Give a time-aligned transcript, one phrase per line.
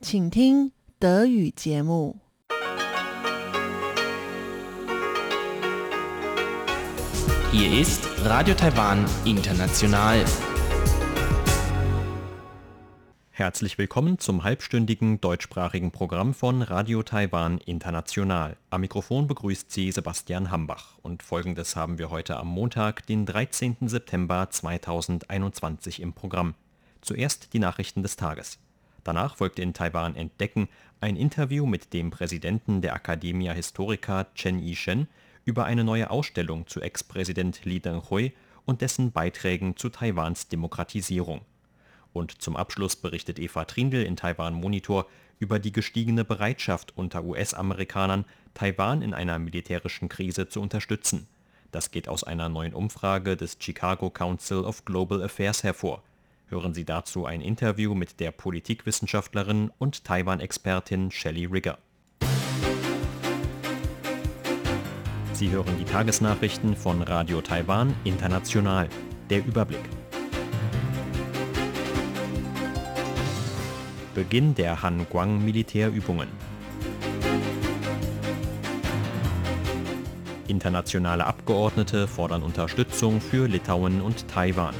[0.00, 2.16] 请听德语节目。
[7.50, 10.24] Hier ist Radio Taiwan International.
[13.30, 18.56] Herzlich willkommen zum halbstündigen deutschsprachigen Programm von Radio Taiwan International.
[18.70, 23.76] Am Mikrofon begrüßt Sie Sebastian Hambach und folgendes haben wir heute am Montag, den 13.
[23.88, 26.54] September 2021 im Programm.
[27.00, 28.58] Zuerst die Nachrichten des Tages.
[29.03, 30.67] Danach folgte in Taiwan Entdecken
[30.99, 35.07] ein Interview mit dem Präsidenten der Academia Historica Chen Yishen
[35.45, 38.33] über eine neue Ausstellung zu Ex-Präsident Lee Teng-hui
[38.65, 41.41] und dessen Beiträgen zu Taiwans Demokratisierung.
[42.13, 45.07] Und zum Abschluss berichtet Eva Trindl in Taiwan Monitor
[45.39, 51.27] über die gestiegene Bereitschaft unter US-Amerikanern, Taiwan in einer militärischen Krise zu unterstützen.
[51.71, 56.03] Das geht aus einer neuen Umfrage des Chicago Council of Global Affairs hervor.
[56.51, 61.77] Hören Sie dazu ein Interview mit der Politikwissenschaftlerin und Taiwan-Expertin Shelley Rigger.
[65.33, 68.89] Sie hören die Tagesnachrichten von Radio Taiwan International.
[69.29, 69.83] Der Überblick.
[74.15, 76.29] Beginn der Han-Guang Militärübungen.
[80.47, 84.73] Internationale Abgeordnete fordern Unterstützung für Litauen und Taiwan.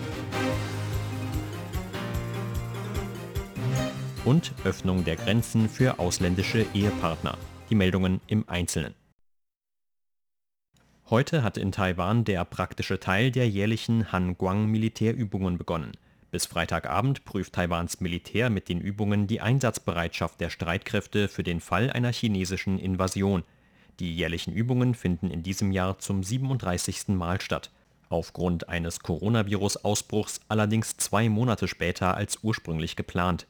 [4.26, 7.38] Und Öffnung der Grenzen für ausländische Ehepartner.
[7.70, 8.94] Die Meldungen im Einzelnen.
[11.10, 15.94] Heute hat in Taiwan der praktische Teil der jährlichen Han-Guang-Militärübungen begonnen.
[16.32, 21.90] Bis Freitagabend prüft Taiwans Militär mit den Übungen die Einsatzbereitschaft der Streitkräfte für den Fall
[21.90, 23.44] einer chinesischen Invasion.
[24.02, 27.08] Die jährlichen Übungen finden in diesem Jahr zum 37.
[27.08, 27.72] Mal statt.
[28.10, 33.48] Aufgrund eines Coronavirus-Ausbruchs allerdings zwei Monate später als ursprünglich geplant.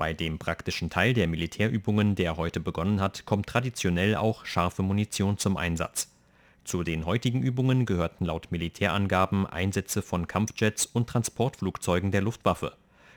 [0.00, 5.36] Bei dem praktischen Teil der Militärübungen, der heute begonnen hat, kommt traditionell auch scharfe Munition
[5.36, 6.08] zum Einsatz.
[6.64, 12.72] Zu den heutigen Übungen gehörten laut Militärangaben Einsätze von Kampfjets und Transportflugzeugen der Luftwaffe.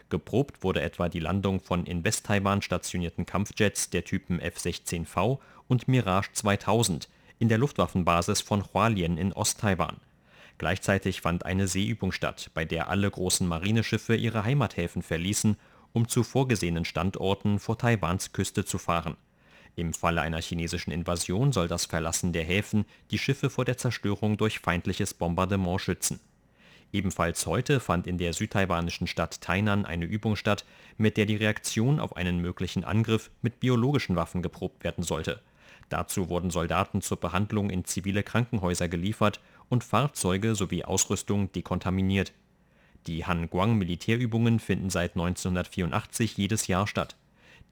[0.10, 6.34] Geprobt wurde etwa die Landung von in West-Taiwan stationierten Kampfjets der Typen F-16V und Mirage
[6.34, 7.08] 2000
[7.40, 10.02] in der Luftwaffenbasis von Hualien in Ost-Taiwan.
[10.58, 15.56] Gleichzeitig fand eine Seeübung statt, bei der alle großen Marineschiffe ihre Heimathäfen verließen,
[15.94, 19.16] um zu vorgesehenen Standorten vor Taiwans Küste zu fahren.
[19.76, 24.38] Im Falle einer chinesischen Invasion soll das Verlassen der Häfen die Schiffe vor der Zerstörung
[24.38, 26.20] durch feindliches Bombardement schützen.
[26.92, 30.64] Ebenfalls heute fand in der südtaiwanischen Stadt Tainan eine Übung statt,
[30.98, 35.42] mit der die Reaktion auf einen möglichen Angriff mit biologischen Waffen geprobt werden sollte.
[35.90, 39.40] Dazu wurden Soldaten zur Behandlung in zivile Krankenhäuser geliefert
[39.70, 42.32] und Fahrzeuge sowie Ausrüstung dekontaminiert.
[43.08, 47.16] Die Han-Guang-Militärübungen finden seit 1984 jedes Jahr statt.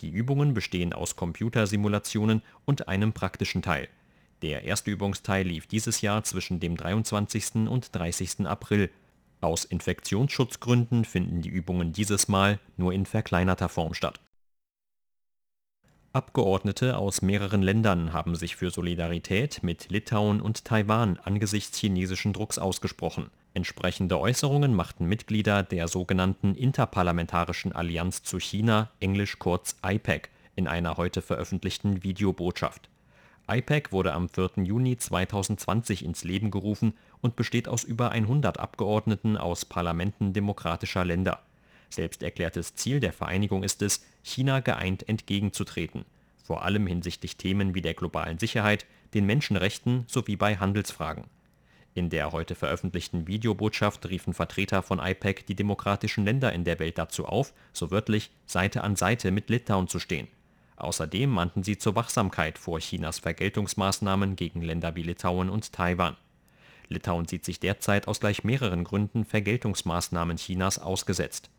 [0.01, 3.87] Die Übungen bestehen aus Computersimulationen und einem praktischen Teil.
[4.41, 7.67] Der erste Übungsteil lief dieses Jahr zwischen dem 23.
[7.67, 8.47] und 30.
[8.47, 8.89] April.
[9.39, 14.19] Aus Infektionsschutzgründen finden die Übungen dieses Mal nur in verkleinerter Form statt.
[16.13, 22.57] Abgeordnete aus mehreren Ländern haben sich für Solidarität mit Litauen und Taiwan angesichts chinesischen Drucks
[22.57, 23.29] ausgesprochen.
[23.53, 30.95] Entsprechende Äußerungen machten Mitglieder der sogenannten Interparlamentarischen Allianz zu China, englisch kurz IPAC, in einer
[30.95, 32.89] heute veröffentlichten Videobotschaft.
[33.49, 34.51] IPAC wurde am 4.
[34.63, 41.41] Juni 2020 ins Leben gerufen und besteht aus über 100 Abgeordneten aus Parlamenten demokratischer Länder.
[41.89, 46.05] Selbst erklärtes Ziel der Vereinigung ist es, China geeint entgegenzutreten,
[46.45, 51.25] vor allem hinsichtlich Themen wie der globalen Sicherheit, den Menschenrechten sowie bei Handelsfragen.
[51.93, 56.97] In der heute veröffentlichten Videobotschaft riefen Vertreter von IPAC die demokratischen Länder in der Welt
[56.97, 60.29] dazu auf, so wörtlich Seite an Seite mit Litauen zu stehen.
[60.77, 66.15] Außerdem mahnten sie zur Wachsamkeit vor Chinas Vergeltungsmaßnahmen gegen Länder wie Litauen und Taiwan.
[66.87, 71.49] Litauen sieht sich derzeit aus gleich mehreren Gründen Vergeltungsmaßnahmen Chinas ausgesetzt.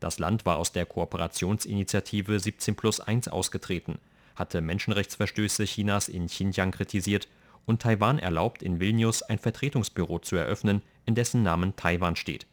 [0.00, 3.98] Das Land war aus der Kooperationsinitiative 17 plus 1 ausgetreten,
[4.36, 7.26] hatte Menschenrechtsverstöße Chinas in Xinjiang kritisiert
[7.68, 12.46] und Taiwan erlaubt, in Vilnius ein Vertretungsbüro zu eröffnen, in dessen Namen Taiwan steht.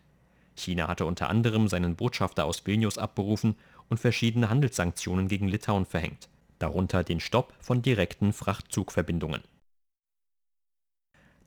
[0.55, 3.55] China hatte unter anderem seinen Botschafter aus Vilnius abberufen
[3.89, 6.29] und verschiedene Handelssanktionen gegen Litauen verhängt,
[6.59, 9.41] darunter den Stopp von direkten Frachtzugverbindungen.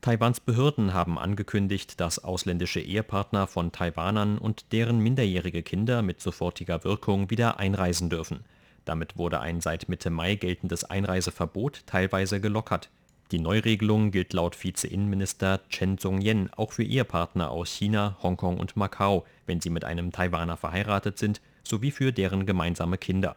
[0.01, 6.85] Taiwans Behörden haben angekündigt, dass ausländische Ehepartner von Taiwanern und deren minderjährige Kinder mit sofortiger
[6.85, 8.45] Wirkung wieder einreisen dürfen.
[8.85, 12.91] Damit wurde ein seit Mitte Mai geltendes Einreiseverbot teilweise gelockert.
[13.31, 19.27] Die Neuregelung gilt laut Vize-Innenminister Chen Song-yen auch für Ehepartner aus China, Hongkong und Macau,
[19.45, 23.37] wenn sie mit einem Taiwaner verheiratet sind, sowie für deren gemeinsame Kinder.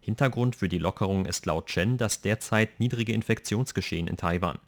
[0.00, 4.58] Hintergrund für die Lockerung ist laut Chen das derzeit niedrige Infektionsgeschehen in Taiwan.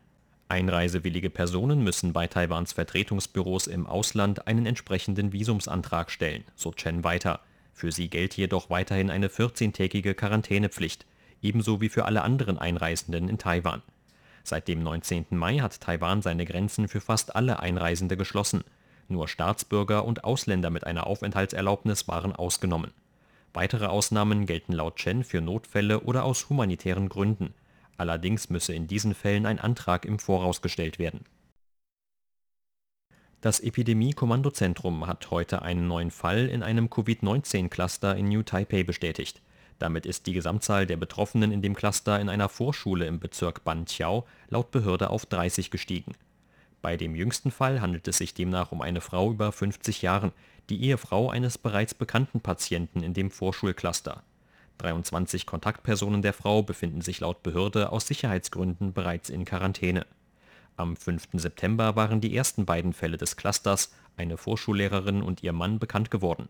[0.48, 7.40] Einreisewillige Personen müssen bei Taiwans Vertretungsbüros im Ausland einen entsprechenden Visumsantrag stellen, so Chen weiter.
[7.72, 11.06] Für sie gelte jedoch weiterhin eine 14-tägige Quarantänepflicht,
[11.40, 13.82] ebenso wie für alle anderen Einreisenden in Taiwan.
[14.48, 15.26] Seit dem 19.
[15.28, 18.64] Mai hat Taiwan seine Grenzen für fast alle Einreisende geschlossen.
[19.06, 22.92] Nur Staatsbürger und Ausländer mit einer Aufenthaltserlaubnis waren ausgenommen.
[23.52, 27.52] Weitere Ausnahmen gelten laut Chen für Notfälle oder aus humanitären Gründen.
[27.98, 31.26] Allerdings müsse in diesen Fällen ein Antrag im Voraus gestellt werden.
[33.42, 39.42] Das Epidemie-Kommandozentrum hat heute einen neuen Fall in einem Covid-19-Cluster in New Taipei bestätigt.
[39.78, 44.26] Damit ist die Gesamtzahl der Betroffenen in dem Cluster in einer Vorschule im Bezirk Banqiao
[44.48, 46.14] laut Behörde auf 30 gestiegen.
[46.82, 50.32] Bei dem jüngsten Fall handelt es sich demnach um eine Frau über 50 Jahren,
[50.68, 54.22] die Ehefrau eines bereits bekannten Patienten in dem Vorschulcluster.
[54.78, 60.06] 23 Kontaktpersonen der Frau befinden sich laut Behörde aus Sicherheitsgründen bereits in Quarantäne.
[60.76, 61.30] Am 5.
[61.32, 66.48] September waren die ersten beiden Fälle des Clusters, eine Vorschullehrerin und ihr Mann, bekannt geworden.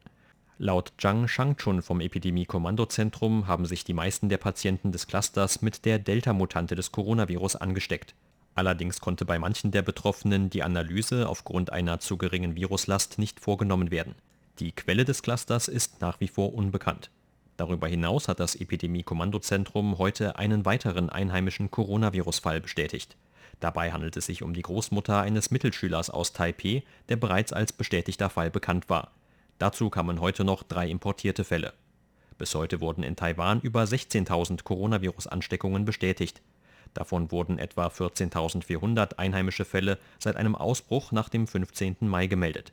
[0.61, 6.01] Laut Zhang Shangchun vom Epidemie-Kommandozentrum haben sich die meisten der Patienten des Clusters mit der
[6.01, 8.17] Delta-Mutante des Coronavirus angesteckt.
[8.57, 13.93] Allerdings konnte bei manchen der Betroffenen die Analyse aufgrund einer zu geringen Viruslast nicht vorgenommen
[13.93, 14.17] werden.
[14.59, 17.13] Die Quelle des Clusters ist nach wie vor unbekannt.
[17.57, 23.17] Darüber hinaus hat das Epidemie-Kommandozentrum heute einen weiteren einheimischen Coronavirus-Fall bestätigt.
[23.61, 28.29] Dabei handelt es sich um die Großmutter eines Mittelschülers aus Taipeh, der bereits als bestätigter
[28.29, 29.13] Fall bekannt war.
[29.59, 31.73] Dazu kamen heute noch drei importierte Fälle.
[32.39, 36.41] Bis heute wurden in Taiwan über 16.000 Coronavirus-Ansteckungen bestätigt.
[36.95, 41.97] Davon wurden etwa 14.400 einheimische Fälle seit einem Ausbruch nach dem 15.
[42.01, 42.73] Mai gemeldet.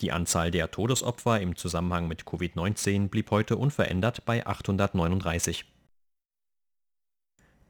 [0.00, 5.64] Die Anzahl der Todesopfer im Zusammenhang mit Covid-19 blieb heute unverändert bei 839.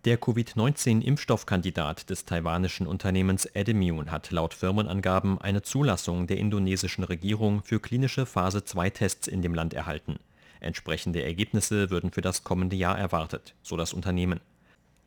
[0.05, 7.81] Der Covid-19-Impfstoffkandidat des taiwanischen Unternehmens Edimune hat laut Firmenangaben eine Zulassung der indonesischen Regierung für
[7.81, 10.17] klinische Phase-2-Tests in dem Land erhalten.
[10.61, 14.41] Entsprechende Ergebnisse würden für das kommende Jahr erwartet, so das Unternehmen.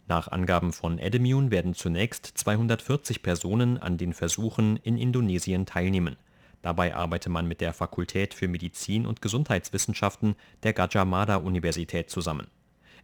[0.07, 6.15] Nach Angaben von Edimune werden zunächst 240 Personen an den Versuchen in Indonesien teilnehmen.
[6.63, 12.47] Dabei arbeite man mit der Fakultät für Medizin und Gesundheitswissenschaften der Gajah Mada Universität zusammen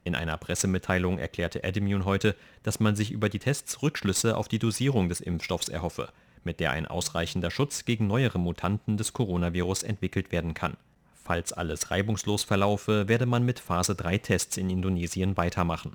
[0.04, 4.60] in einer Pressemitteilung erklärte Edimune heute, dass man sich über die Tests Rückschlüsse auf die
[4.60, 6.10] Dosierung des Impfstoffs erhoffe,
[6.44, 10.76] mit der ein ausreichender Schutz gegen neuere Mutanten des Coronavirus entwickelt werden kann.
[11.24, 15.94] Falls alles reibungslos verlaufe, werde man mit Phase-3-Tests in Indonesien weitermachen.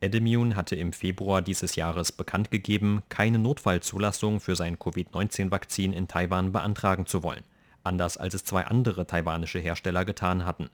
[0.00, 6.52] Edimune hatte im Februar dieses Jahres bekannt gegeben, keine Notfallzulassung für sein Covid-19-Vakzin in Taiwan
[6.52, 7.44] beantragen zu wollen,
[7.84, 10.68] anders als es zwei andere taiwanische Hersteller getan hatten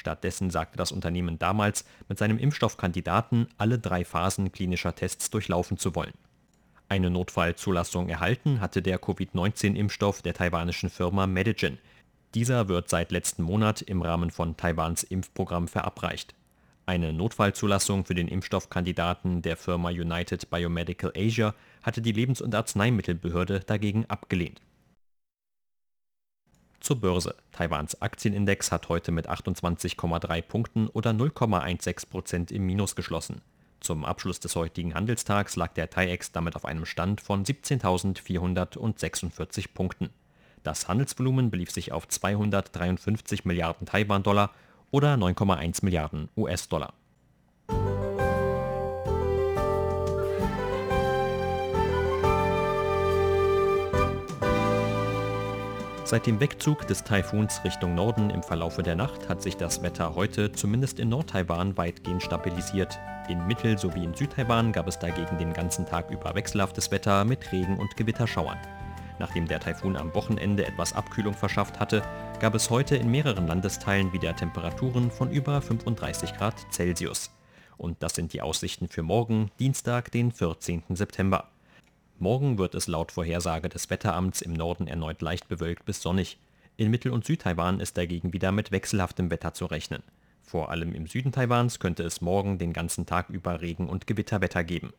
[0.00, 5.94] Stattdessen sagte das Unternehmen damals, mit seinem Impfstoffkandidaten alle drei Phasen klinischer Tests durchlaufen zu
[5.94, 6.14] wollen.
[6.88, 11.78] Eine Notfallzulassung erhalten hatte der Covid-19-Impfstoff der taiwanischen Firma Medigen.
[12.34, 16.34] Dieser wird seit letzten Monat im Rahmen von Taiwans Impfprogramm verabreicht.
[16.86, 23.60] Eine Notfallzulassung für den Impfstoffkandidaten der Firma United Biomedical Asia hatte die Lebens- und Arzneimittelbehörde
[23.60, 24.62] dagegen abgelehnt
[26.80, 27.36] zur Börse.
[27.52, 33.42] Taiwans Aktienindex hat heute mit 28,3 Punkten oder 0,16 Prozent im Minus geschlossen.
[33.80, 40.10] Zum Abschluss des heutigen Handelstags lag der TAIEX damit auf einem Stand von 17.446 Punkten.
[40.62, 44.50] Das Handelsvolumen belief sich auf 253 Milliarden Taiwan-Dollar
[44.90, 46.92] oder 9,1 Milliarden US-Dollar.
[56.10, 60.16] Seit dem Wegzug des Taifuns Richtung Norden im Verlaufe der Nacht hat sich das Wetter
[60.16, 62.98] heute zumindest in Nordtaiwan weitgehend stabilisiert.
[63.28, 67.52] In Mittel- sowie in Südtaiwan gab es dagegen den ganzen Tag über wechselhaftes Wetter mit
[67.52, 68.58] Regen- und Gewitterschauern.
[69.20, 72.02] Nachdem der Taifun am Wochenende etwas Abkühlung verschafft hatte,
[72.40, 77.30] gab es heute in mehreren Landesteilen wieder Temperaturen von über 35 Grad Celsius.
[77.76, 80.82] Und das sind die Aussichten für morgen, Dienstag, den 14.
[80.88, 81.49] September.
[82.20, 86.38] Morgen wird es laut Vorhersage des Wetteramts im Norden erneut leicht bewölkt bis sonnig.
[86.76, 90.02] In Mittel- und Südtaiwan ist dagegen wieder mit wechselhaftem Wetter zu rechnen.
[90.42, 94.64] Vor allem im Süden Taiwans könnte es morgen den ganzen Tag über Regen- und Gewitterwetter
[94.64, 94.92] geben.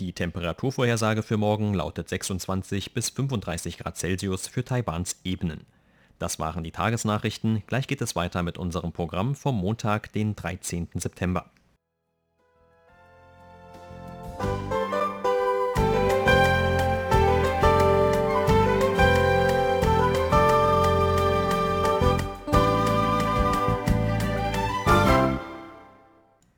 [0.00, 5.66] Die Temperaturvorhersage für morgen lautet 26 bis 35 Grad Celsius für Taiwans Ebenen.
[6.18, 7.62] Das waren die Tagesnachrichten.
[7.66, 10.88] Gleich geht es weiter mit unserem Programm vom Montag, den 13.
[10.94, 11.50] September.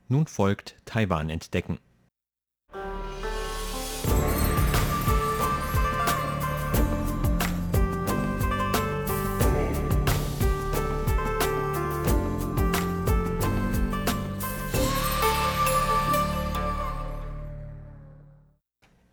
[0.07, 1.79] Nun folgt Taiwan entdecken.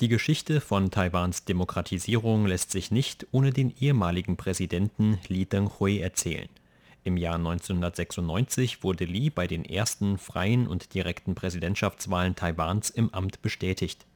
[0.03, 6.49] Die Geschichte von Taiwans Demokratisierung lässt sich nicht ohne den ehemaligen Präsidenten Li Denghui erzählen.
[7.05, 13.43] Im Jahr 1996 wurde Li bei den ersten freien und direkten Präsidentschaftswahlen Taiwans im Amt
[13.43, 14.07] bestätigt.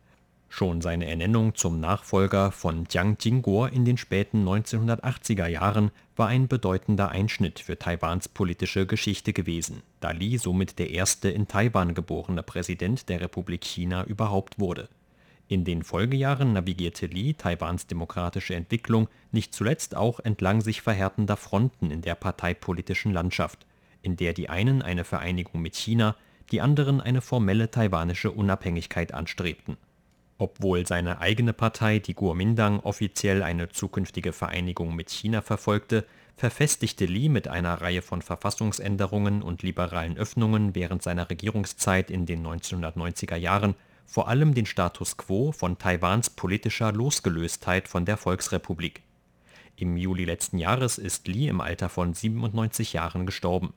[0.49, 6.47] Schon seine Ernennung zum Nachfolger von Jiang Jingguo in den späten 1980er Jahren war ein
[6.47, 12.45] bedeutender Einschnitt für Taiwans politische Geschichte gewesen, da Li somit der erste in Taiwan geborene
[12.45, 14.89] Präsident der Republik China überhaupt wurde
[15.49, 21.93] in den Folgejahren navigierte Li Taiwans demokratische Entwicklung nicht zuletzt auch entlang sich verhärtender Fronten
[21.93, 23.65] in der parteipolitischen Landschaft,
[24.03, 26.17] in der die einen eine Vereinigung mit China,
[26.51, 29.77] die anderen eine formelle taiwanische Unabhängigkeit anstrebten.
[30.39, 36.05] Obwohl seine eigene Partei, die Kuomintang, offiziell eine zukünftige Vereinigung mit China verfolgte,
[36.37, 42.47] verfestigte Li mit einer Reihe von Verfassungsänderungen und liberalen Öffnungen während seiner Regierungszeit in den
[42.47, 43.77] 1990er Jahren
[44.07, 49.03] vor allem den Status quo von Taiwans politischer Losgelöstheit von der Volksrepublik.
[49.77, 53.75] Im Juli letzten Jahres ist Li im Alter von 97 Jahren gestorben.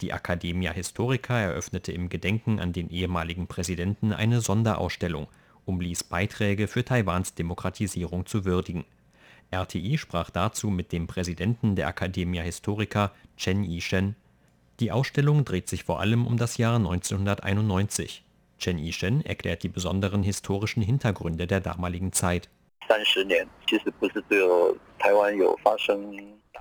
[0.00, 5.28] Die Academia Historica eröffnete im Gedenken an den ehemaligen Präsidenten eine Sonderausstellung,
[5.64, 8.84] um Lis Beiträge für Taiwans Demokratisierung zu würdigen.
[9.50, 14.16] RTI sprach dazu mit dem Präsidenten der Academia Historica, Chen Yishen.
[14.80, 18.25] Die Ausstellung dreht sich vor allem um das Jahr 1991.
[18.58, 22.48] Chen Yishen erklärt die besonderen historischen Hintergründe der damaligen Zeit.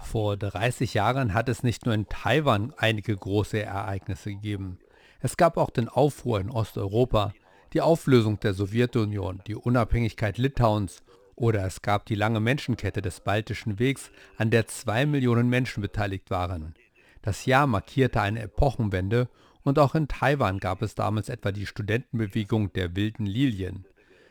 [0.01, 4.79] Vor 30 Jahren hat es nicht nur in Taiwan einige große Ereignisse gegeben.
[5.19, 7.33] Es gab auch den Aufruhr in Osteuropa,
[7.73, 11.03] die Auflösung der Sowjetunion, die Unabhängigkeit Litauens
[11.35, 16.31] oder es gab die lange Menschenkette des Baltischen Wegs, an der zwei Millionen Menschen beteiligt
[16.31, 16.73] waren.
[17.21, 19.27] Das Jahr markierte eine Epochenwende
[19.65, 23.85] und auch in Taiwan gab es damals etwa die Studentenbewegung der wilden Lilien.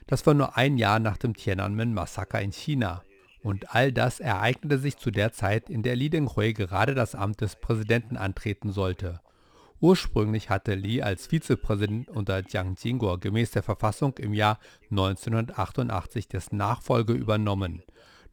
[0.07, 3.03] Das war nur ein Jahr nach dem Tiananmen-Massaker in China.
[3.43, 7.41] Und all das ereignete sich zu der Zeit, in der Li Denghui gerade das Amt
[7.41, 9.21] des Präsidenten antreten sollte.
[9.81, 14.61] Ursprünglich hatte Li als Vizepräsident unter Jiang Jingguo gemäß der Verfassung im Jahr
[14.91, 17.83] 1988 dessen Nachfolge übernommen.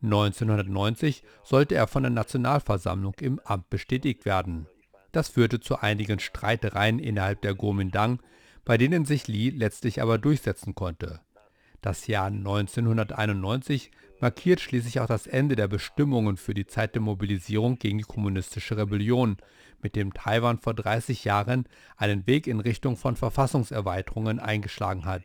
[0.04, 4.68] 1990 sollte er von der Nationalversammlung im Amt bestätigt werden.
[5.12, 8.22] Das führte zu einigen Streitereien innerhalb der Kuomintang,
[8.64, 11.22] bei denen sich Li letztlich aber durchsetzen konnte.
[11.82, 17.80] Das Jahr 1991 markiert schließlich auch das Ende der Bestimmungen für die Zeit der Mobilisierung
[17.80, 19.38] gegen die kommunistische Rebellion,
[19.82, 21.66] mit dem Taiwan vor 30 Jahren
[21.98, 25.24] einen Weg in Richtung von Verfassungserweiterungen eingeschlagen hat.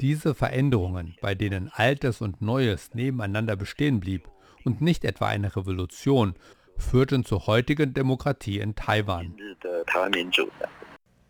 [0.00, 4.28] Diese Veränderungen, bei denen Altes und Neues nebeneinander bestehen blieb
[4.64, 6.34] und nicht etwa eine Revolution,
[6.76, 9.34] führten zur heutigen Demokratie in Taiwan.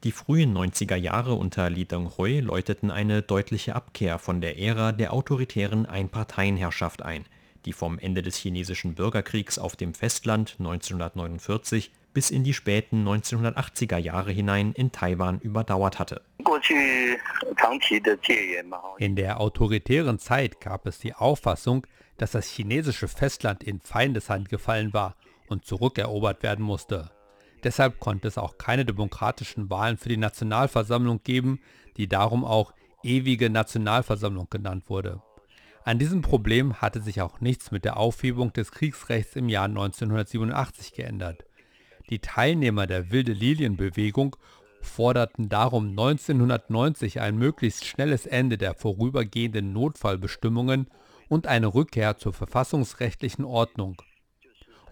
[0.04, 5.14] Die frühen 90er Jahre unter Li Denghui läuteten eine deutliche Abkehr von der Ära der
[5.14, 7.24] autoritären Einparteienherrschaft ein,
[7.64, 13.96] die vom Ende des chinesischen Bürgerkriegs auf dem Festland 1949 bis in die späten 1980er
[13.96, 16.20] Jahre hinein in Taiwan überdauert hatte.
[18.98, 21.86] In der autoritären Zeit gab es die Auffassung,
[22.18, 25.16] dass das chinesische Festland in Feindeshand gefallen war
[25.48, 27.10] und zurückerobert werden musste.
[27.62, 31.60] Deshalb konnte es auch keine demokratischen Wahlen für die Nationalversammlung geben,
[31.96, 35.22] die darum auch ewige Nationalversammlung genannt wurde.
[35.84, 40.94] An diesem Problem hatte sich auch nichts mit der Aufhebung des Kriegsrechts im Jahr 1987
[40.94, 41.44] geändert.
[42.10, 44.36] Die Teilnehmer der Wilde Lilienbewegung
[44.80, 50.88] forderten darum 1990 ein möglichst schnelles Ende der vorübergehenden Notfallbestimmungen
[51.28, 54.00] und eine Rückkehr zur verfassungsrechtlichen Ordnung.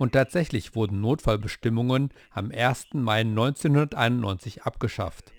[0.03, 2.95] Und tatsächlich wurden Notfallbestimmungen am 1.
[2.95, 5.31] Mai 1991 abgeschafft.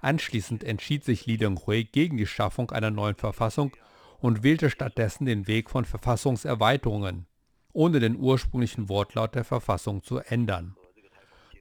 [0.00, 3.76] Anschließend entschied sich Li Denghui gegen die Schaffung einer neuen Verfassung
[4.20, 7.26] und wählte stattdessen den Weg von Verfassungserweiterungen,
[7.72, 10.76] ohne den ursprünglichen Wortlaut der Verfassung zu ändern.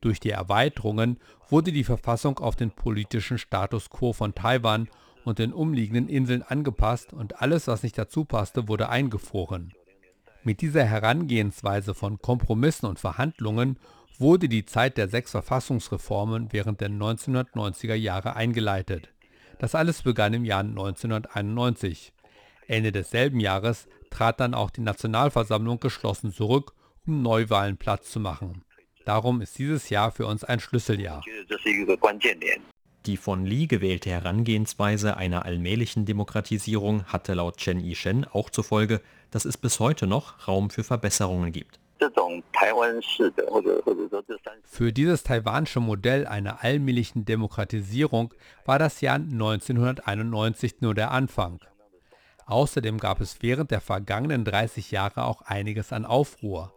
[0.01, 1.17] Durch die Erweiterungen
[1.49, 4.89] wurde die Verfassung auf den politischen Status quo von Taiwan
[5.25, 9.73] und den umliegenden Inseln angepasst und alles, was nicht dazu passte, wurde eingefroren.
[10.47, 13.77] Mit dieser Herangehensweise von Kompromissen und Verhandlungen
[14.17, 19.09] wurde die Zeit der sechs Verfassungsreformen während der 1990er Jahre eingeleitet.
[19.59, 22.13] Das alles begann im Jahr 1991.
[22.65, 26.71] Ende desselben Jahres trat dann auch die Nationalversammlung geschlossen zurück,
[27.05, 28.63] um Neuwahlen Platz zu machen.
[29.03, 31.25] Darum ist dieses Jahr für uns ein Schlüsseljahr.
[33.07, 38.99] Die von Li gewählte Herangehensweise einer allmählichen Demokratisierung hatte laut Chen Yishen auch zur Folge,
[39.31, 41.79] dass es bis heute noch Raum für Verbesserungen gibt.
[44.65, 48.33] Für dieses taiwanische Modell einer allmählichen Demokratisierung
[48.65, 51.61] war das Jahr 1991 nur der Anfang.
[52.45, 56.73] Außerdem gab es während der vergangenen 30 Jahre auch einiges an Aufruhr.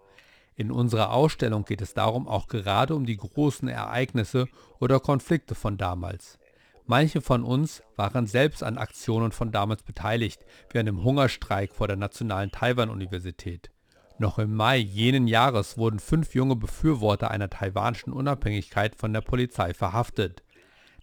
[0.61, 4.47] In unserer Ausstellung geht es darum auch gerade um die großen Ereignisse
[4.79, 6.38] oder Konflikte von damals.
[6.85, 11.88] Manche von uns waren selbst an Aktionen von damals beteiligt, wie an dem Hungerstreik vor
[11.88, 13.71] der Nationalen Taiwan-Universität.
[14.19, 19.73] Noch im Mai jenen Jahres wurden fünf junge Befürworter einer taiwanischen Unabhängigkeit von der Polizei
[19.73, 20.43] verhaftet.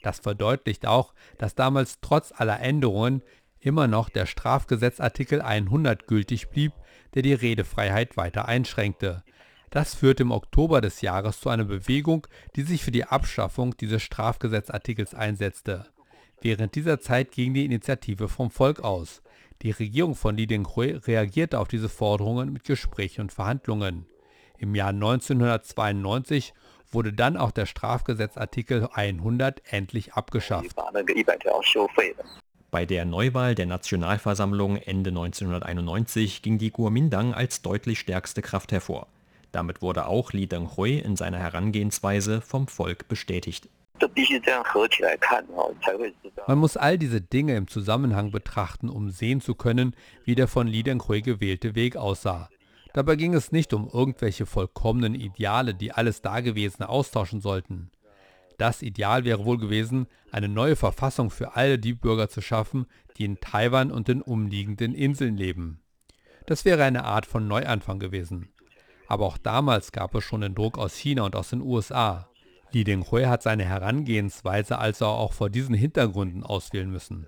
[0.04, 3.24] Das verdeutlicht auch, dass damals trotz aller Änderungen
[3.60, 6.74] immer noch der Strafgesetzartikel 100 gültig blieb,
[7.16, 9.24] der die Redefreiheit weiter einschränkte.
[9.70, 14.02] Das führte im Oktober des Jahres zu einer Bewegung, die sich für die Abschaffung dieses
[14.02, 15.88] Strafgesetzartikels einsetzte.
[16.42, 19.22] Während dieser Zeit ging die Initiative vom Volk aus.
[19.64, 24.06] Die Regierung von Li Denghui reagierte auf diese Forderungen mit Gesprächen und Verhandlungen.
[24.58, 26.54] Im Jahr 1992
[26.92, 30.76] wurde dann auch der Strafgesetzartikel 100 endlich abgeschafft.
[32.70, 39.08] Bei der Neuwahl der Nationalversammlung Ende 1991 ging die Kuomintang als deutlich stärkste Kraft hervor.
[39.52, 43.70] Damit wurde auch Li Denghui in seiner Herangehensweise vom Volk bestätigt.
[46.48, 50.68] Man muss all diese Dinge im Zusammenhang betrachten, um sehen zu können, wie der von
[50.68, 52.50] Li Denghui gewählte Weg aussah.
[52.94, 57.92] Dabei ging es nicht um irgendwelche vollkommenen Ideale, die alles Dagewesene austauschen sollten.
[58.58, 62.88] Das Ideal wäre wohl gewesen, eine neue Verfassung für alle die Bürger zu schaffen,
[63.18, 65.80] die in Taiwan und den umliegenden Inseln leben.
[66.48, 68.50] Das wäre eine Art von Neuanfang gewesen.
[69.08, 72.30] Aber auch damals gab es schon den Druck aus China und aus den USA.
[72.72, 77.28] Li Denghui hat seine Herangehensweise also auch vor diesen Hintergründen auswählen müssen.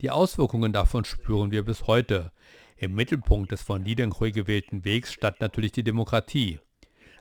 [0.00, 2.32] Die Auswirkungen davon spüren wir bis heute.
[2.76, 6.58] Im Mittelpunkt des von Li Denghui gewählten Wegs stand natürlich die Demokratie.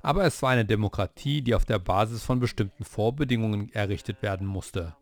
[0.02, 4.96] Aber es war eine Demokratie, die auf der Basis von bestimmten Vorbedingungen errichtet werden musste.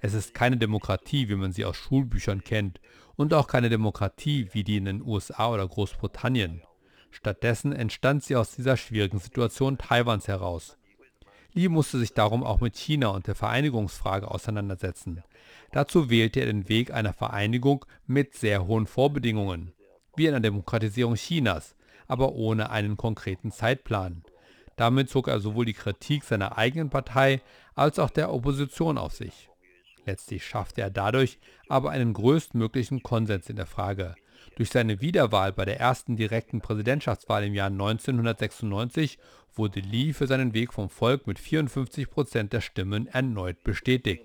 [0.00, 2.80] Es ist keine Demokratie, wie man sie aus Schulbüchern kennt,
[3.14, 6.62] und auch keine Demokratie wie die in den USA oder Großbritannien.
[7.12, 10.78] Stattdessen entstand sie aus dieser schwierigen Situation Taiwans heraus.
[11.52, 15.22] Li musste sich darum auch mit China und der Vereinigungsfrage auseinandersetzen.
[15.70, 19.72] Dazu wählte er den Weg einer Vereinigung mit sehr hohen Vorbedingungen,
[20.16, 21.76] wie in der Demokratisierung Chinas,
[22.08, 24.24] aber ohne einen konkreten Zeitplan.
[24.76, 27.42] Damit zog er sowohl die Kritik seiner eigenen Partei
[27.74, 29.50] als auch der Opposition auf sich.
[30.06, 34.14] Letztlich schaffte er dadurch aber einen größtmöglichen Konsens in der Frage.
[34.56, 39.18] Durch seine Wiederwahl bei der ersten direkten Präsidentschaftswahl im Jahr 1996
[39.54, 44.22] wurde Li für seinen Weg vom Volk mit 54 Prozent der Stimmen erneut bestätigt.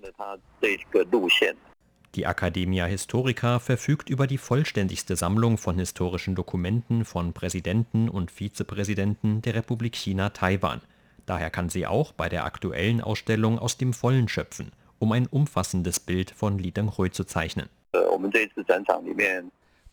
[2.14, 9.42] Die Academia Historica verfügt über die vollständigste Sammlung von historischen Dokumenten von Präsidenten und Vizepräsidenten
[9.42, 10.80] der Republik China Taiwan.
[11.26, 16.00] Daher kann sie auch bei der aktuellen Ausstellung aus dem Vollen schöpfen, um ein umfassendes
[16.00, 17.68] Bild von Li Denghui zu zeichnen.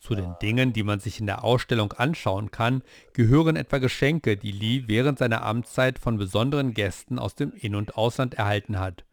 [0.06, 4.52] Zu den Dingen, die man sich in der Ausstellung anschauen kann, gehören etwa Geschenke, die
[4.52, 9.04] Li während seiner Amtszeit von besonderen Gästen aus dem In- und Ausland erhalten hat.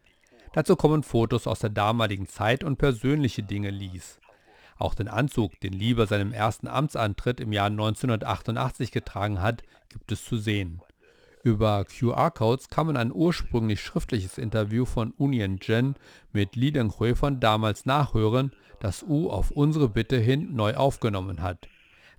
[0.52, 4.20] Dazu kommen Fotos aus der damaligen Zeit und persönliche Dinge Lis.
[4.76, 10.12] Auch den Anzug, den Li bei seinem ersten Amtsantritt im Jahr 1988 getragen hat, gibt
[10.12, 10.82] es zu sehen.
[11.44, 15.96] Über QR-Codes kann man ein ursprünglich schriftliches Interview von Unien Jen
[16.32, 21.68] mit Li Denghui von damals nachhören, das U auf unsere Bitte hin neu aufgenommen hat.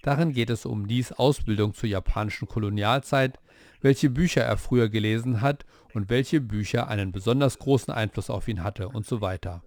[0.02, 3.40] Darin geht es um Lis Ausbildung zur japanischen Kolonialzeit,
[3.80, 8.62] welche Bücher er früher gelesen hat und welche Bücher einen besonders großen Einfluss auf ihn
[8.62, 9.64] hatte und so weiter.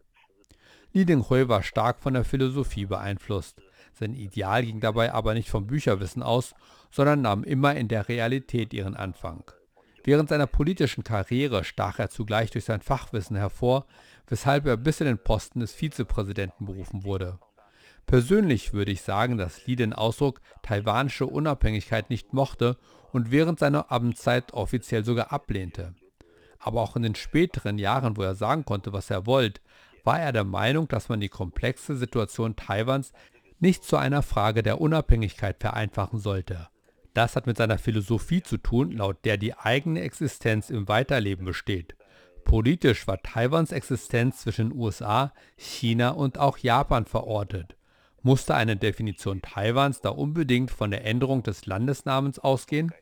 [0.92, 3.62] Li Denghui war stark von der Philosophie beeinflusst.
[3.98, 6.54] Sein Ideal ging dabei aber nicht vom Bücherwissen aus,
[6.90, 9.44] sondern nahm immer in der Realität ihren Anfang.
[10.04, 13.86] Während seiner politischen Karriere stach er zugleich durch sein Fachwissen hervor,
[14.28, 17.38] weshalb er bis in den Posten des Vizepräsidenten berufen wurde.
[18.04, 22.76] Persönlich würde ich sagen, dass Li den Ausdruck taiwanische Unabhängigkeit nicht mochte
[23.12, 25.94] und während seiner Amtszeit offiziell sogar ablehnte.
[26.58, 29.62] Aber auch in den späteren Jahren, wo er sagen konnte, was er wollte,
[30.04, 33.12] war er der Meinung, dass man die komplexe Situation Taiwans
[33.58, 36.68] nicht zu einer Frage der Unabhängigkeit vereinfachen sollte.
[37.14, 41.96] Das hat mit seiner Philosophie zu tun, laut der die eigene Existenz im Weiterleben besteht.
[42.44, 47.76] Politisch war Taiwans Existenz zwischen USA, China und auch Japan verortet.
[48.22, 52.92] Musste eine Definition Taiwans da unbedingt von der Änderung des Landesnamens ausgehen?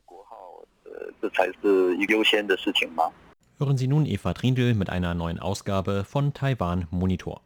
[3.57, 7.41] Hören Sie nun Eva Trindl mit einer neuen Ausgabe von Taiwan Monitor.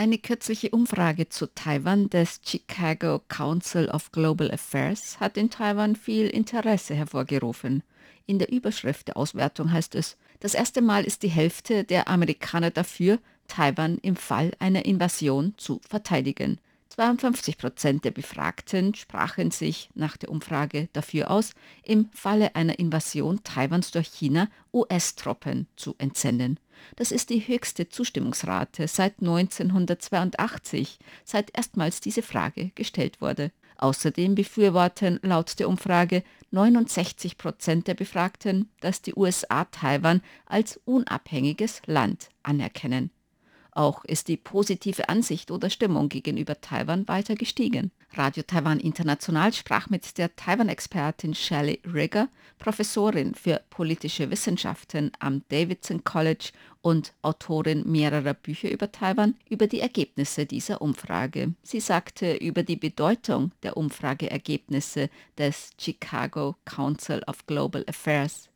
[0.00, 6.26] Eine kürzliche Umfrage zu Taiwan des Chicago Council of Global Affairs hat in Taiwan viel
[6.26, 7.82] Interesse hervorgerufen.
[8.24, 12.70] In der Überschrift der Auswertung heißt es, das erste Mal ist die Hälfte der Amerikaner
[12.70, 16.58] dafür, Taiwan im Fall einer Invasion zu verteidigen.
[17.00, 23.42] 52 Prozent der Befragten sprachen sich nach der Umfrage dafür aus, im Falle einer Invasion
[23.42, 26.60] Taiwans durch China US-Truppen zu entsenden.
[26.96, 33.50] Das ist die höchste Zustimmungsrate seit 1982, seit erstmals diese Frage gestellt wurde.
[33.78, 41.80] Außerdem befürworten laut der Umfrage 69 Prozent der Befragten, dass die USA Taiwan als unabhängiges
[41.86, 43.10] Land anerkennen.
[43.80, 47.90] Auch ist die positive Ansicht oder Stimmung gegenüber Taiwan weiter gestiegen.
[48.12, 56.04] Radio Taiwan International sprach mit der Taiwan-Expertin Shelley Rigger, Professorin für politische Wissenschaften am Davidson
[56.04, 56.50] College
[56.82, 61.54] und Autorin mehrerer Bücher über Taiwan, über die Ergebnisse dieser Umfrage.
[61.62, 68.49] Sie sagte über die Bedeutung der Umfrageergebnisse des Chicago Council of Global Affairs.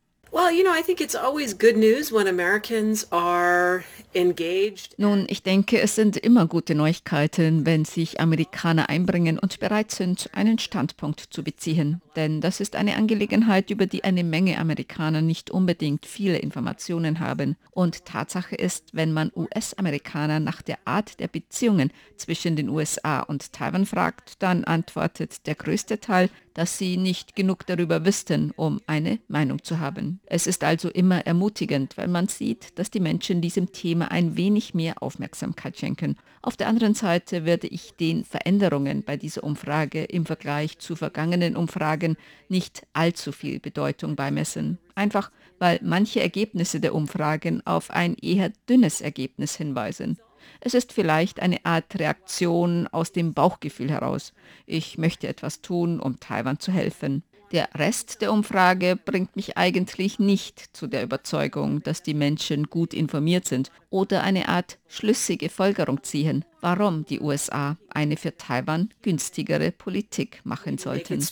[4.96, 10.30] Nun, ich denke, es sind immer gute Neuigkeiten, wenn sich Amerikaner einbringen und bereit sind,
[10.32, 12.02] einen Standpunkt zu beziehen.
[12.16, 17.56] Denn das ist eine Angelegenheit, über die eine Menge Amerikaner nicht unbedingt viele Informationen haben.
[17.70, 23.52] Und Tatsache ist, wenn man US-Amerikaner nach der Art der Beziehungen zwischen den USA und
[23.52, 29.18] Taiwan fragt, dann antwortet der größte Teil, dass sie nicht genug darüber wüssten, um eine
[29.28, 30.20] Meinung zu haben.
[30.26, 34.72] Es ist also immer ermutigend, wenn man sieht, dass die Menschen diesem Thema ein wenig
[34.72, 36.16] mehr Aufmerksamkeit schenken.
[36.42, 41.56] Auf der anderen Seite werde ich den Veränderungen bei dieser Umfrage im Vergleich zu vergangenen
[41.56, 42.16] Umfragen
[42.48, 44.78] nicht allzu viel Bedeutung beimessen.
[44.94, 50.18] Einfach weil manche Ergebnisse der Umfragen auf ein eher dünnes Ergebnis hinweisen.
[50.60, 54.32] Es ist vielleicht eine Art Reaktion aus dem Bauchgefühl heraus.
[54.66, 57.22] Ich möchte etwas tun, um Taiwan zu helfen.
[57.52, 62.92] Der Rest der Umfrage bringt mich eigentlich nicht zu der Überzeugung, dass die Menschen gut
[62.92, 69.70] informiert sind oder eine Art schlüssige Folgerung ziehen, warum die USA eine für Taiwan günstigere
[69.70, 71.24] Politik machen sollten.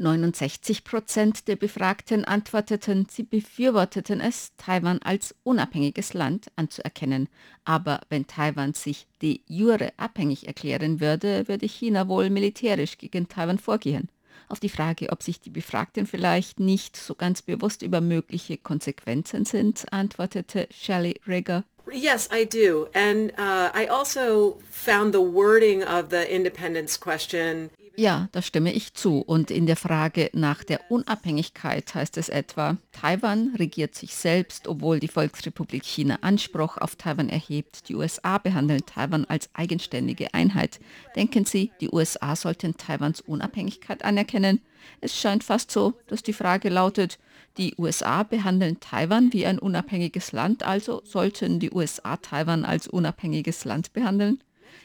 [0.00, 0.80] Policy a little bit more favorable to Taiwan.
[0.80, 7.28] 69 Prozent der Befragten antworteten, sie befürworteten es, Taiwan als unabhängiges Land anzuerkennen.
[7.64, 13.58] Aber wenn Taiwan sich de jure abhängig erklären würde, würde China wohl militärisch gegen Taiwan
[13.58, 14.08] vorgehen.
[14.48, 19.44] Auf die Frage, ob sich die Befragten vielleicht nicht so ganz bewusst über mögliche Konsequenzen
[19.44, 21.64] sind, antwortete Shelley Rigger.
[21.92, 22.88] Yes, I do.
[22.94, 28.94] And uh, I also found the wording of the independence question ja, da stimme ich
[28.94, 29.20] zu.
[29.20, 35.00] Und in der Frage nach der Unabhängigkeit heißt es etwa, Taiwan regiert sich selbst, obwohl
[35.00, 37.88] die Volksrepublik China Anspruch auf Taiwan erhebt.
[37.88, 40.80] Die USA behandeln Taiwan als eigenständige Einheit.
[41.14, 44.62] Denken Sie, die USA sollten Taiwans Unabhängigkeit anerkennen?
[45.02, 47.18] Es scheint fast so, dass die Frage lautet,
[47.58, 53.66] die USA behandeln Taiwan wie ein unabhängiges Land, also sollten die USA Taiwan als unabhängiges
[53.66, 54.40] Land behandeln?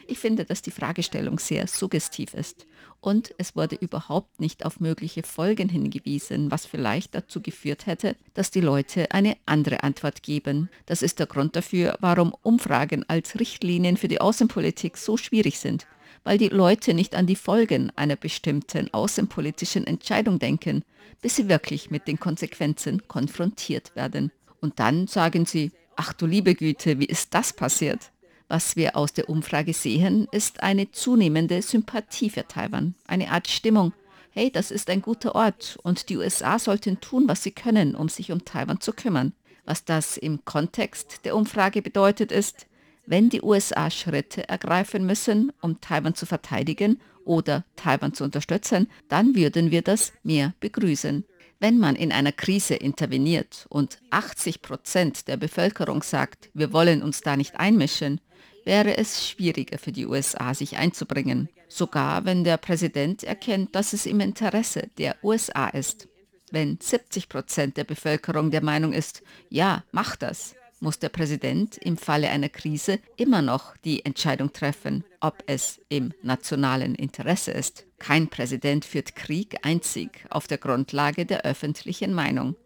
[0.06, 2.66] Ich finde, dass die Fragestellung sehr suggestiv ist
[3.00, 8.50] und es wurde überhaupt nicht auf mögliche Folgen hingewiesen, was vielleicht dazu geführt hätte, dass
[8.50, 10.70] die Leute eine andere Antwort geben.
[10.86, 15.86] Das ist der Grund dafür, warum Umfragen als Richtlinien für die Außenpolitik so schwierig sind,
[16.24, 20.82] weil die Leute nicht an die Folgen einer bestimmten außenpolitischen Entscheidung denken,
[21.22, 24.32] bis sie wirklich mit den Konsequenzen konfrontiert werden.
[24.60, 28.10] Und dann sagen sie, ach du liebe Güte, wie ist das passiert?
[28.48, 33.92] Was wir aus der Umfrage sehen, ist eine zunehmende Sympathie für Taiwan, eine Art Stimmung.
[34.30, 38.08] Hey, das ist ein guter Ort und die USA sollten tun, was sie können, um
[38.08, 39.32] sich um Taiwan zu kümmern.
[39.64, 42.66] Was das im Kontext der Umfrage bedeutet, ist,
[43.04, 49.34] wenn die USA Schritte ergreifen müssen, um Taiwan zu verteidigen oder Taiwan zu unterstützen, dann
[49.34, 51.24] würden wir das mehr begrüßen.
[51.58, 57.22] Wenn man in einer Krise interveniert und 80 Prozent der Bevölkerung sagt, wir wollen uns
[57.22, 58.20] da nicht einmischen,
[58.66, 64.04] wäre es schwieriger für die USA, sich einzubringen, sogar wenn der Präsident erkennt, dass es
[64.04, 66.08] im Interesse der USA ist.
[66.50, 71.96] Wenn 70 Prozent der Bevölkerung der Meinung ist, ja, mach das, muss der Präsident im
[71.96, 77.86] Falle einer Krise immer noch die Entscheidung treffen, ob es im nationalen Interesse ist.
[77.98, 82.56] Kein Präsident führt Krieg einzig auf der Grundlage der öffentlichen Meinung.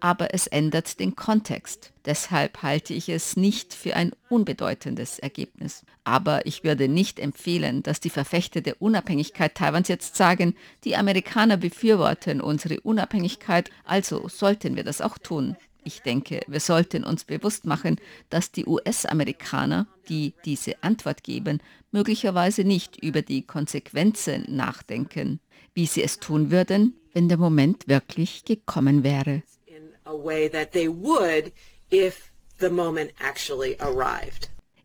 [0.00, 1.92] Aber es ändert den Kontext.
[2.04, 5.84] Deshalb halte ich es nicht für ein unbedeutendes Ergebnis.
[6.04, 11.56] Aber ich würde nicht empfehlen, dass die Verfechter der Unabhängigkeit Taiwans jetzt sagen, die Amerikaner
[11.56, 15.56] befürworten unsere Unabhängigkeit, also sollten wir das auch tun.
[15.84, 17.96] Ich denke, wir sollten uns bewusst machen,
[18.28, 21.60] dass die US-Amerikaner, die diese Antwort geben,
[21.92, 25.40] möglicherweise nicht über die Konsequenzen nachdenken,
[25.74, 29.42] wie sie es tun würden, wenn der Moment wirklich gekommen wäre.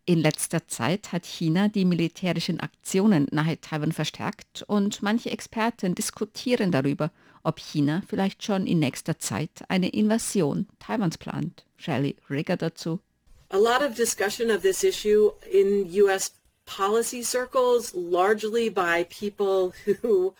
[0.06, 6.70] In letzter Zeit hat China die militärischen Aktionen nahe Taiwan verstärkt und manche Experten diskutieren
[6.70, 7.10] darüber,
[7.42, 11.64] ob China vielleicht schon in nächster Zeit eine Invasion Taiwans plant.
[11.78, 13.00] Shelley Rigger dazu.
[13.50, 16.32] A lot of discussion of this issue in US
[16.66, 20.34] policy circles, largely by people who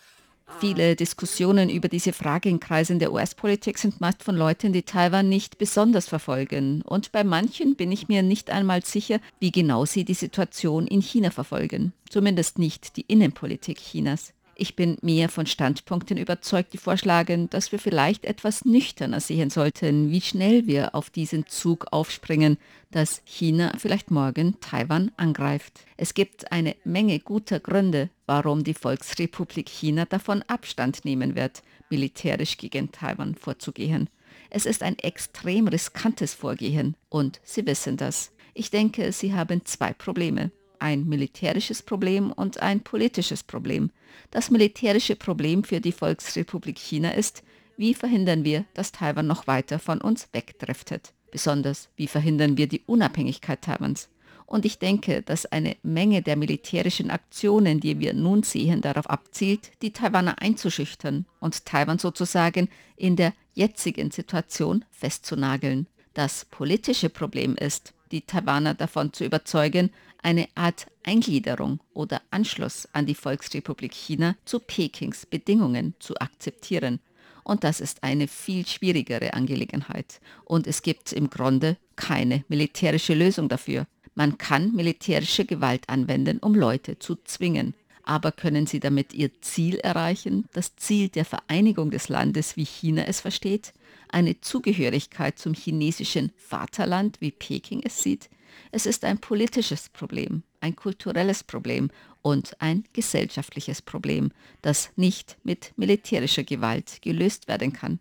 [0.59, 5.27] Viele Diskussionen über diese Frage in Kreisen der US-Politik sind meist von Leuten, die Taiwan
[5.27, 6.81] nicht besonders verfolgen.
[6.83, 11.01] Und bei manchen bin ich mir nicht einmal sicher, wie genau sie die Situation in
[11.01, 11.93] China verfolgen.
[12.09, 14.34] Zumindest nicht die Innenpolitik Chinas.
[14.57, 20.11] Ich bin mehr von Standpunkten überzeugt, die vorschlagen, dass wir vielleicht etwas nüchterner sehen sollten,
[20.11, 22.57] wie schnell wir auf diesen Zug aufspringen,
[22.89, 25.81] dass China vielleicht morgen Taiwan angreift.
[25.97, 32.55] Es gibt eine Menge guter Gründe, warum die Volksrepublik China davon Abstand nehmen wird, militärisch
[32.55, 34.09] gegen Taiwan vorzugehen.
[34.49, 38.31] Es ist ein extrem riskantes Vorgehen und Sie wissen das.
[38.53, 43.91] Ich denke, Sie haben zwei Probleme ein militärisches Problem und ein politisches Problem.
[44.31, 47.43] Das militärische Problem für die Volksrepublik China ist,
[47.77, 51.13] wie verhindern wir, dass Taiwan noch weiter von uns wegdriftet?
[51.31, 54.09] Besonders, wie verhindern wir die Unabhängigkeit Taiwans?
[54.45, 59.71] Und ich denke, dass eine Menge der militärischen Aktionen, die wir nun sehen, darauf abzielt,
[59.81, 65.87] die Taiwaner einzuschüchtern und Taiwan sozusagen in der jetzigen Situation festzunageln.
[66.13, 69.89] Das politische Problem ist, die Taiwaner davon zu überzeugen,
[70.25, 76.99] eine Art Eingliederung oder Anschluss an die Volksrepublik China zu Pekings Bedingungen zu akzeptieren.
[77.43, 80.19] Und das ist eine viel schwierigere Angelegenheit.
[80.43, 83.85] Und es gibt im Grunde keine militärische Lösung dafür.
[84.15, 87.75] Man kann militärische Gewalt anwenden, um Leute zu zwingen.
[88.01, 93.03] Aber können sie damit ihr Ziel erreichen, das Ziel der Vereinigung des Landes, wie China
[93.03, 93.73] es versteht?
[94.09, 98.29] Eine Zugehörigkeit zum chinesischen Vaterland, wie Peking es sieht?
[98.71, 101.89] Es ist ein politisches Problem, ein kulturelles Problem
[102.21, 107.99] und ein gesellschaftliches Problem, das nicht mit militärischer Gewalt gelöst werden kann.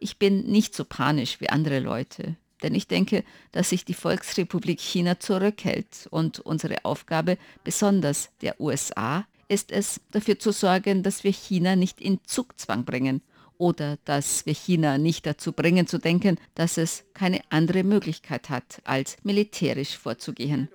[0.00, 4.80] Ich bin nicht so panisch wie andere Leute, denn ich denke, dass sich die Volksrepublik
[4.80, 11.32] China zurückhält und unsere Aufgabe, besonders der USA, ist es, dafür zu sorgen, dass wir
[11.32, 13.22] China nicht in Zugzwang bringen
[13.58, 18.80] oder dass wir China nicht dazu bringen zu denken, dass es keine andere Möglichkeit hat,
[18.84, 20.68] als militärisch vorzugehen.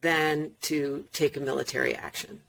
[0.00, 2.40] than to take a military action.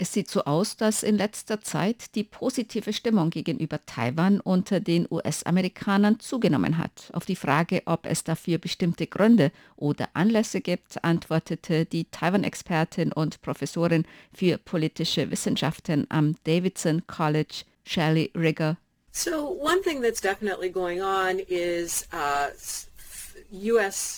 [0.00, 5.08] Es sieht so aus, dass in letzter Zeit die positive Stimmung gegenüber Taiwan unter den
[5.10, 7.10] US-Amerikanern zugenommen hat.
[7.12, 13.42] Auf die Frage, ob es dafür bestimmte Gründe oder Anlässe gibt, antwortete die Taiwan-Expertin und
[13.42, 18.76] Professorin für politische Wissenschaften am Davidson College, Shelley Rigger.
[19.10, 22.50] So one thing that's definitely going on is uh,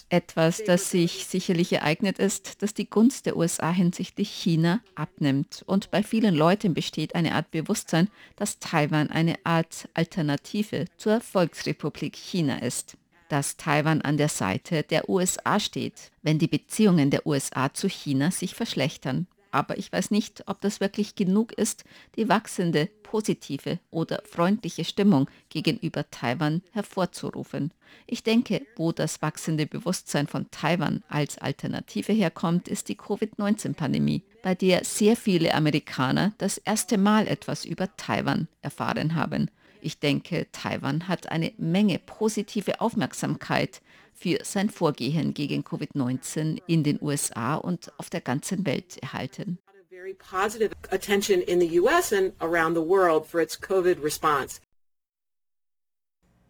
[0.09, 5.62] etwas, das sich sicherlich ereignet ist, dass die Gunst der USA hinsichtlich China abnimmt.
[5.66, 12.16] Und bei vielen Leuten besteht eine Art Bewusstsein, dass Taiwan eine Art Alternative zur Volksrepublik
[12.16, 12.97] China ist.
[13.29, 18.33] Dass Taiwan an der Seite der USA steht, wenn die Beziehungen der USA zu China
[18.33, 21.85] sich verschlechtern aber ich weiß nicht, ob das wirklich genug ist,
[22.17, 27.73] die wachsende positive oder freundliche Stimmung gegenüber Taiwan hervorzurufen.
[28.07, 34.55] Ich denke, wo das wachsende Bewusstsein von Taiwan als Alternative herkommt, ist die Covid-19-Pandemie, bei
[34.55, 39.51] der sehr viele Amerikaner das erste Mal etwas über Taiwan erfahren haben.
[39.83, 43.81] Ich denke, Taiwan hat eine Menge positive Aufmerksamkeit
[44.12, 49.59] für sein Vorgehen gegen Covid-19 in den USA und auf der ganzen Welt erhalten.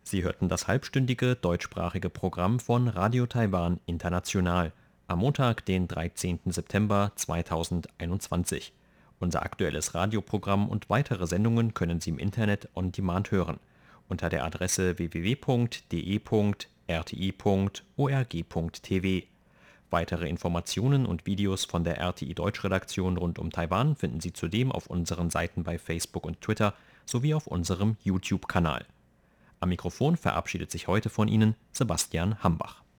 [0.03, 4.73] Sie hörten das halbstündige deutschsprachige Programm von Radio Taiwan International
[5.07, 6.41] am Montag, den 13.
[6.47, 8.73] September 2021.
[9.21, 13.61] Unser aktuelles Radioprogramm und weitere Sendungen können Sie im Internet on demand hören
[14.09, 16.21] unter der Adresse www.de.de
[16.91, 17.77] rti.org.tv.
[19.91, 24.89] Weitere Informationen und Videos von der RTI Deutschredaktion rund um Taiwan finden Sie zudem auf
[24.89, 26.75] unseren Seiten bei Facebook und Twitter
[27.07, 28.85] sowie auf unserem YouTube-Kanal.
[29.61, 32.83] Am Mikrofon verabschiedet sich heute von Ihnen Sebastian Hambach.